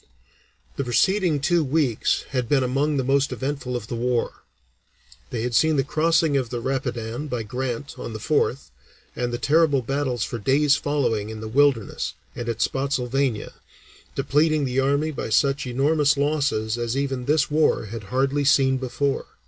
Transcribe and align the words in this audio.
The 0.77 0.83
preceding 0.83 1.39
two 1.39 1.63
weeks 1.63 2.23
had 2.29 2.49
been 2.49 2.63
among 2.63 2.97
the 2.97 3.03
most 3.03 3.31
eventful 3.31 3.75
of 3.75 3.85
the 3.85 3.93
war. 3.93 4.41
They 5.29 5.43
had 5.43 5.53
seen 5.53 5.75
the 5.75 5.83
crossing 5.83 6.35
of 6.35 6.49
the 6.49 6.59
Rapidan 6.59 7.27
by 7.27 7.43
Grant 7.43 7.93
on 7.99 8.11
the 8.13 8.17
4th, 8.19 8.71
and 9.15 9.31
the 9.31 9.37
terrible 9.37 9.83
battles 9.83 10.23
for 10.23 10.39
days 10.39 10.75
following 10.75 11.29
in 11.29 11.39
the 11.39 11.47
Wilderness 11.47 12.15
and 12.35 12.49
at 12.49 12.63
Spottsylvania, 12.63 13.53
depleting 14.15 14.65
the 14.65 14.79
army 14.79 15.11
by 15.11 15.29
such 15.29 15.67
enormous 15.67 16.17
losses 16.17 16.79
as 16.79 16.97
even 16.97 17.25
this 17.25 17.51
war 17.51 17.85
had 17.85 18.05
hardly 18.05 18.43
seen 18.43 18.77
before. 18.77 19.27